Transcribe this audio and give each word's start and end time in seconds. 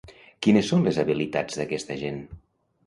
Quines 0.45 0.71
són 0.73 0.87
les 0.87 0.99
habilitats 1.03 1.61
d'aquesta 1.61 2.01
gent? 2.05 2.21